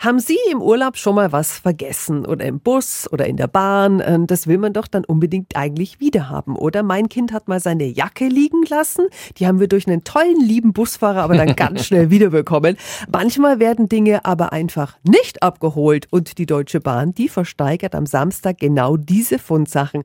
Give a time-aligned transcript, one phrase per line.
[0.00, 4.00] Haben Sie im Urlaub schon mal was vergessen oder im Bus oder in der Bahn?
[4.00, 6.82] Äh, das will man doch dann unbedingt eigentlich wiederhaben, oder?
[6.82, 9.08] Mein Kind hat mal seine Jacke liegen lassen.
[9.36, 12.78] Die haben wir durch einen tollen, lieben Busfahrer aber dann ganz schnell wiederbekommen.
[13.12, 18.56] Manchmal werden Dinge aber einfach nicht abgeholt und die Deutsche Bahn, die versteigert am Samstag
[18.56, 20.04] genau diese Fundsachen.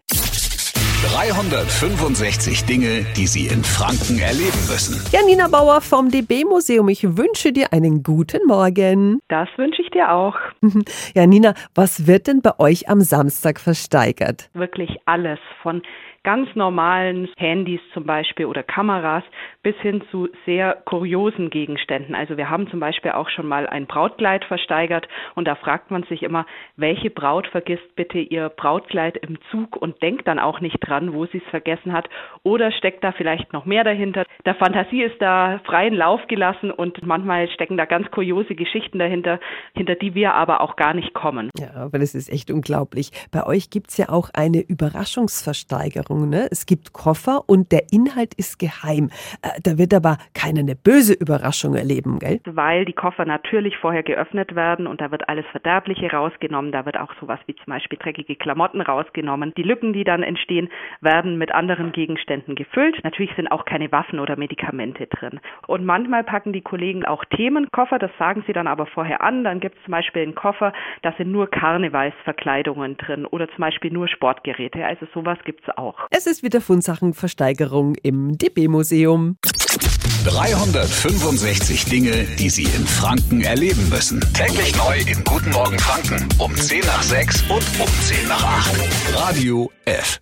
[1.13, 4.99] 365 Dinge, die Sie in Franken erleben müssen.
[5.11, 9.19] Janina Bauer vom DB-Museum, ich wünsche dir einen guten Morgen.
[9.27, 10.35] Das wünsche ich dir auch.
[11.15, 14.49] Janina, was wird denn bei euch am Samstag versteigert?
[14.53, 15.83] Wirklich alles von
[16.25, 19.23] ganz normalen Handys zum Beispiel oder Kameras
[19.61, 22.15] bis hin zu sehr kuriosen Gegenständen.
[22.15, 26.03] Also wir haben zum Beispiel auch schon mal ein Brautkleid versteigert und da fragt man
[26.03, 26.47] sich immer,
[26.77, 31.27] welche Braut vergisst bitte ihr Brautkleid im Zug und denkt dann auch nicht dran, wo
[31.27, 32.09] sie es vergessen hat
[32.41, 34.23] oder steckt da vielleicht noch mehr dahinter.
[34.45, 39.39] Der Fantasie ist da freien Lauf gelassen und manchmal stecken da ganz kuriose Geschichten dahinter,
[39.75, 41.51] hinter die wir aber auch gar nicht kommen.
[41.59, 43.11] Ja, aber das ist echt unglaublich.
[43.31, 46.14] Bei euch gibt es ja auch eine Überraschungsversteigerung.
[46.15, 46.29] Verpackung.
[46.29, 46.47] Ne?
[46.51, 49.09] Es gibt Koffer und der Inhalt ist geheim.
[49.41, 52.39] Äh, da wird aber keine eine böse Überraschung erleben, gell?
[52.45, 56.71] Weil die Koffer natürlich vorher geöffnet werden und da wird alles Verderbliche rausgenommen.
[56.71, 59.53] Da wird auch sowas wie zum Beispiel dreckige Klamotten rausgenommen.
[59.57, 60.69] Die Lücken, die dann entstehen,
[61.01, 63.03] werden mit anderen Gegenständen gefüllt.
[63.03, 65.39] Natürlich sind auch keine Waffen oder Medikamente drin.
[65.67, 67.99] Und manchmal packen die Kollegen auch Themenkoffer.
[67.99, 69.43] Das sagen sie dann aber vorher an.
[69.43, 73.91] Dann gibt es zum Beispiel einen Koffer, da sind nur Karnevalsverkleidungen drin oder zum Beispiel
[73.91, 74.85] nur Sportgeräte.
[74.85, 76.04] Also sowas gibt es auch.
[76.11, 79.37] Es ist wieder Fundsachenversteigerung im DB-Museum.
[80.25, 84.21] 365 Dinge, die Sie in Franken erleben müssen.
[84.33, 88.73] Täglich neu in Guten Morgen Franken um 10 nach 6 und um 10 nach 8.
[89.15, 90.19] Radio F.